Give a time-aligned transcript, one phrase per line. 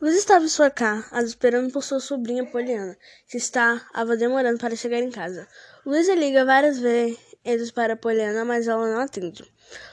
[0.00, 5.00] Luiz estava em sua casa, esperando por sua sobrinha Poliana, que estava demorando para chegar
[5.00, 5.48] em casa.
[5.84, 9.42] Luísa liga várias vezes para Poliana, mas ela não atende.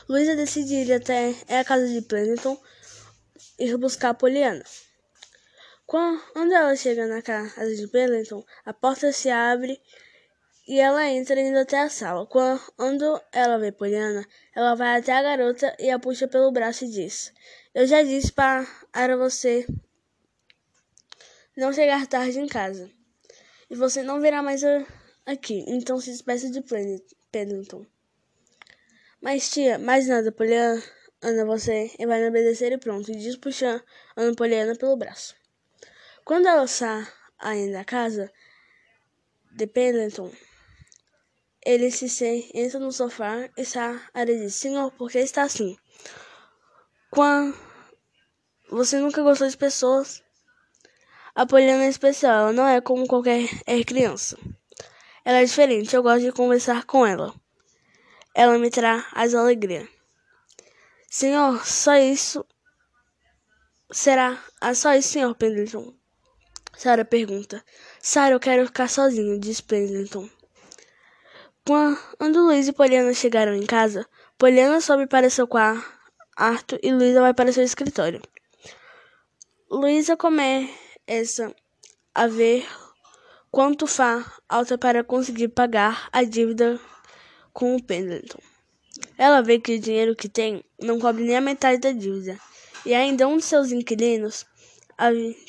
[0.07, 2.55] Luísa decide ir até a casa de Pennington
[3.57, 4.63] ir buscar Poliana.
[5.87, 9.81] Quando ela chega na casa de Pennington, a porta se abre
[10.67, 12.27] e ela entra indo até a sala.
[12.27, 14.23] Quando ela vê Poliana,
[14.55, 17.33] ela vai até a garota e a puxa pelo braço e diz:
[17.73, 19.65] Eu já disse para você
[21.55, 22.91] não chegar tarde em casa.
[23.69, 24.61] E você não virá mais
[25.25, 25.63] aqui.
[25.67, 26.61] Então se despeça de
[27.31, 27.85] Pennington.
[29.21, 30.81] Mas tia, mais nada, Poliana,
[31.45, 33.09] você vai obedecer e pronto.
[33.11, 33.83] E diz puxando
[34.37, 35.35] Poliana pelo braço.
[36.23, 37.07] Quando ela sai
[37.39, 38.31] ainda da casa
[39.51, 40.31] de Pendleton,
[41.65, 45.77] ele se sente, entra no sofá e Sara diz, Senhor, por que está assim?
[47.09, 47.57] Quando
[48.69, 50.24] você nunca gostou de pessoas?
[51.35, 53.49] A Poliana é especial, ela não é como qualquer
[53.85, 54.37] criança.
[55.25, 57.33] Ela é diferente, eu gosto de conversar com ela.
[58.33, 59.85] Ela me traz alegria.
[61.09, 62.45] Senhor, só isso.
[63.91, 64.41] Será?
[64.61, 65.93] Ah, só isso, senhor Pendleton.
[66.77, 67.63] Sarah pergunta.
[68.01, 70.29] Sarah, eu quero ficar sozinho, diz Pendleton.
[71.65, 77.33] Quando Luiz e Poliana chegaram em casa, Poliana sobe para seu quarto e Luísa vai
[77.33, 78.21] para seu escritório.
[79.69, 80.15] Luísa
[81.07, 81.55] começa
[82.13, 82.65] a ver
[83.51, 86.79] quanto falta para conseguir pagar a dívida
[87.53, 88.39] com o Pendleton.
[89.17, 92.39] Ela vê que o dinheiro que tem não cobre nem a metade da dívida,
[92.85, 94.45] e ainda um de seus inquilinos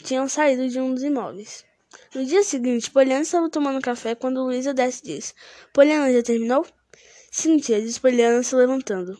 [0.05, 1.65] tinham saído de um dos imóveis.
[2.15, 5.35] No dia seguinte, Poliana estava tomando café quando Luísa desce e diz:
[5.73, 6.67] Poliana, já terminou?
[7.31, 9.19] Sim, tia, diz Poliana se levantando.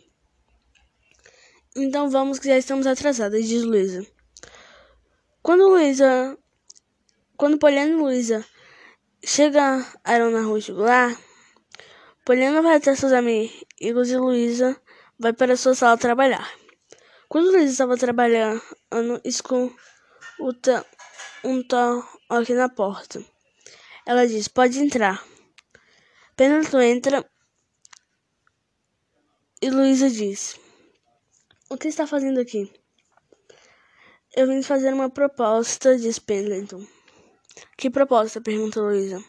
[1.75, 4.07] Então vamos que já estamos atrasadas, diz Luísa.
[5.47, 6.37] Quando Luísa.
[7.37, 8.45] Quando Poliana e Luísa
[9.25, 11.17] chegaram na rua jugular,
[12.25, 14.77] Poliana vai até seus amigos e Luísa
[15.17, 16.53] vai para sua sala trabalhar.
[17.29, 18.61] Quando Luísa estava trabalhando,
[19.23, 20.85] escuta
[21.45, 23.25] um toque na porta.
[24.05, 25.25] Ela diz: Pode entrar.
[26.35, 27.25] Pendleton entra
[29.63, 30.59] e Luísa diz:
[31.71, 32.69] O que está fazendo aqui?
[34.37, 36.87] Eu vim fazer uma proposta, diz Pendleton.
[37.75, 38.39] Que proposta?
[38.39, 39.25] pergunta Luísa.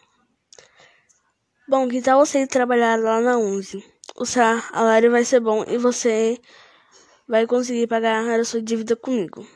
[1.66, 3.82] Bom, que tal você trabalhar lá na 11?
[4.18, 6.38] O salário vai ser bom e você
[7.26, 9.48] vai conseguir pagar a sua dívida comigo.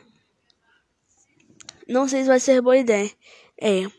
[1.86, 3.12] Não sei se vai ser boa ideia.
[3.60, 3.92] É.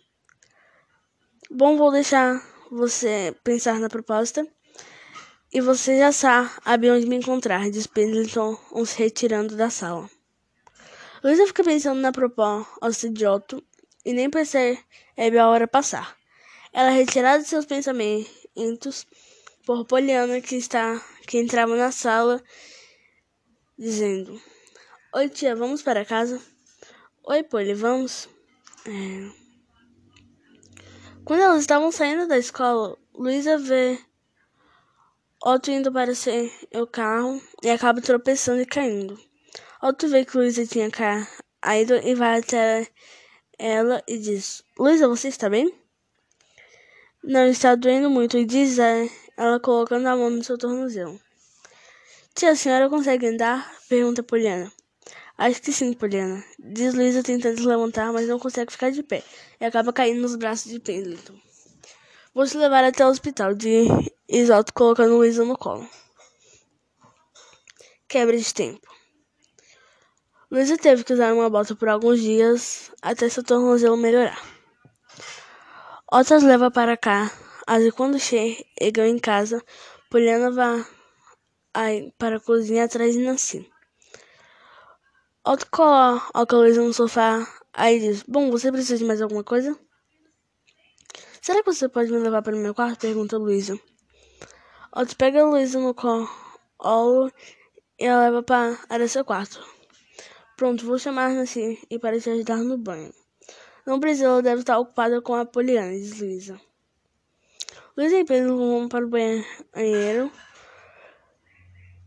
[1.51, 4.47] Bom, vou deixar você pensar na proposta.
[5.53, 10.09] E você já sabe onde me encontrar, diz Pendleton, se retirando da sala.
[11.22, 13.62] Luísa fica pensando na proposta Otto
[14.05, 14.78] e nem percebe
[15.38, 16.16] a hora passar.
[16.72, 19.06] Ela é retirada de seus pensamentos
[19.65, 22.43] por Poliana, que, está, que entrava na sala,
[23.78, 24.41] dizendo:
[25.15, 26.41] Oi, tia, vamos para casa?
[27.25, 28.28] Oi, Polly, vamos?
[28.84, 29.43] É...
[31.25, 33.97] Quando elas estavam saindo da escola, Luísa vê
[35.41, 36.12] Otto indo para
[36.75, 39.31] o carro e acaba tropeçando e caindo.
[39.84, 42.87] Otto vê que Luísa tinha caído e vai até
[43.59, 45.75] ela e diz: Luísa, você está bem?
[47.25, 51.21] Não, está doendo muito, diz ela colocando a mão no seu tornozelo.
[52.32, 53.75] Tia, a senhora consegue andar?
[53.88, 54.71] Pergunta Poliana.
[55.37, 56.44] Acho que sim, Poliana.
[56.60, 59.25] Diz Luísa tentando se levantar, mas não consegue ficar de pé.
[59.60, 61.34] E acaba caindo nos braços de Pendleton.
[62.32, 63.88] Vou te levar até o hospital, diz
[64.28, 65.91] Isalto colocando Luísa no colo.
[68.06, 68.91] Quebra de tempo.
[70.53, 74.39] Luísa teve que usar uma bota por alguns dias até seu tornozelo melhorar.
[76.13, 77.33] Ottas leva para cá,
[77.67, 79.65] e quando chegam em casa,
[80.11, 83.67] Poliana vai para a cozinha atrás de Nancy.
[85.43, 89.75] Otto coloca Luísa no sofá, aí diz: Bom, você precisa de mais alguma coisa?
[91.41, 93.01] Será que você pode me levar para o meu quarto?
[93.01, 93.81] Pergunta Luísa.
[94.95, 97.33] Otto pega a Luísa no colo
[97.98, 99.82] e a leva para seu quarto.
[100.62, 103.12] Pronto, vou chamar Nancy e para te ajudar no banho.
[103.84, 106.60] Não precisa, ela deve estar ocupada com a Poliana, diz Luísa.
[107.97, 110.30] Luísa e Pedro vão para o banheiro.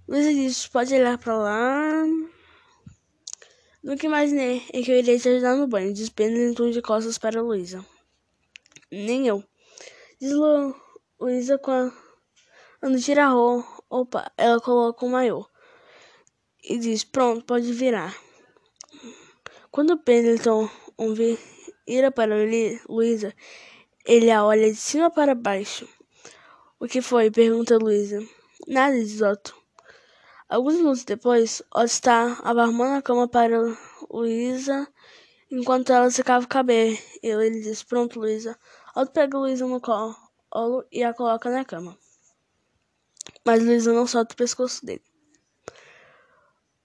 [0.08, 2.06] Luísa diz: Pode olhar para lá.
[3.84, 5.94] Nunca imaginei que eu iria te ajudar no banho.
[5.94, 7.86] Diz Pendleton de costas para Luísa.
[8.90, 9.44] Nem eu.
[10.18, 10.74] Diz Lu,
[11.20, 11.94] Luísa quando
[13.02, 13.32] tira a
[13.90, 15.46] roupa, ela coloca o maiô.
[16.64, 18.16] E diz, pronto, pode virar.
[19.76, 20.70] Quando Pendleton
[21.86, 22.34] vira para
[22.88, 23.36] Luísa,
[24.06, 25.86] ele a olha de cima para baixo.
[26.80, 27.30] O que foi?
[27.30, 28.26] pergunta Luísa.
[28.70, 29.54] Nada, diz Otto.
[30.48, 33.58] Alguns minutos depois, Otto está arrumando a cama para
[34.10, 34.88] Luísa
[35.52, 36.98] enquanto ela secava o cabelo.
[37.22, 38.58] Ele diz: Pronto, Luísa.
[38.96, 40.16] Otto pega Luísa no colo
[40.90, 42.00] e a coloca na cama.
[43.46, 45.04] Mas Luísa não solta o pescoço dele.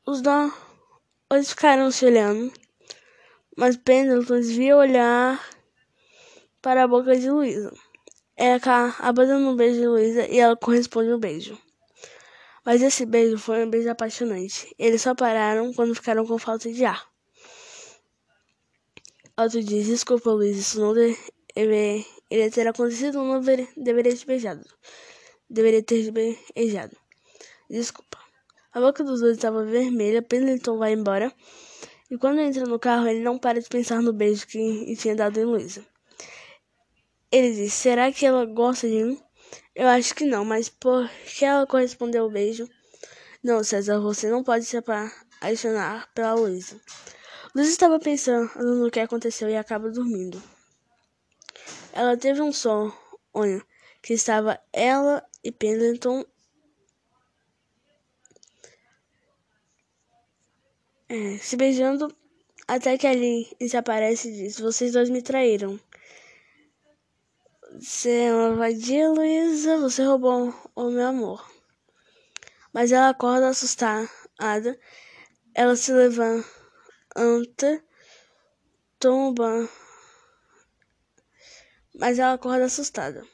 [0.05, 2.53] Os dois ficaram se olhando,
[3.61, 5.39] mas Pendleton desvia o olhar
[6.62, 7.71] para a boca de Luísa.
[8.57, 11.59] Acaba dando um beijo de Luísa e ela corresponde um beijo.
[12.65, 14.75] Mas esse beijo foi um beijo apaixonante.
[14.79, 17.07] Eles só pararam quando ficaram com falta de ar.
[19.37, 24.65] Otto diz: Desculpa, Luiz, isso não deveria ter acontecido, não deveria ter beijado.
[25.51, 26.97] Deveria ter beijado.
[27.69, 28.19] Desculpa.
[28.73, 31.31] A boca dos dois estava vermelha, Pendleton vai embora.
[32.11, 35.39] E quando entra no carro, ele não para de pensar no beijo que tinha dado
[35.39, 35.87] em Luísa.
[37.31, 39.23] Ele diz: Será que ela gosta de mim?
[39.75, 42.69] Eu acho que não, mas por que ela correspondeu ao beijo?
[43.43, 46.81] Não, César, você não pode se apaixonar pela Luísa.
[47.55, 50.43] Luísa estava pensando no que aconteceu e acaba dormindo.
[51.93, 52.93] Ela teve um sonho
[54.03, 56.25] que estava ela e Pendleton
[61.11, 62.17] é, se beijando
[62.69, 65.79] até que ali se aparece e diz: Vocês dois me traíram.
[67.73, 69.77] Você é uma vadia, Luísa.
[69.79, 71.45] Você roubou o meu amor.
[72.73, 74.79] Mas ela acorda assustada.
[75.53, 76.45] Ela se levanta,
[79.01, 79.69] tomba.
[81.93, 83.27] Mas ela acorda assustada.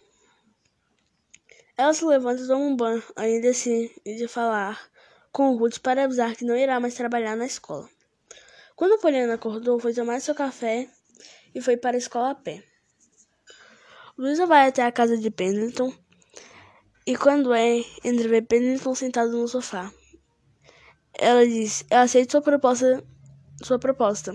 [1.77, 4.91] Ela se levanta e toma um banho, ainda decide falar
[5.37, 7.87] com Ruth para avisar que não irá mais trabalhar na escola.
[8.75, 10.89] Quando Poliana acordou, foi tomar seu café
[11.55, 12.65] e foi para a escola a pé.
[14.17, 15.93] Luísa vai até a casa de Pendleton
[17.07, 19.93] e quando é, entra vê Pendleton sentado no sofá.
[21.13, 23.05] Ela diz: Eu aceito sua proposta.
[23.63, 24.35] Sua proposta.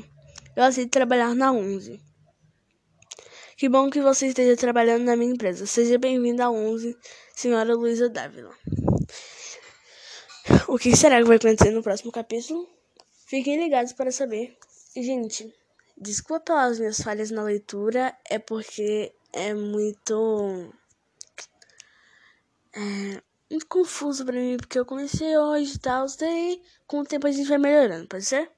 [0.56, 2.00] Eu aceito trabalhar na 11.
[3.58, 5.66] Que bom que você esteja trabalhando na minha empresa.
[5.66, 6.96] Seja bem-vinda à 11,
[7.34, 8.52] senhora Luísa Dávila.
[10.74, 12.66] O que será que vai acontecer no próximo capítulo?
[13.28, 14.58] Fiquem ligados para saber.
[14.96, 15.54] Gente,
[15.98, 20.74] desculpa pelas minhas falhas na leitura, é porque é muito.
[22.72, 27.28] É muito confuso pra mim, porque eu comecei hoje e tal, daí com o tempo
[27.28, 28.50] a gente vai melhorando, pode ser?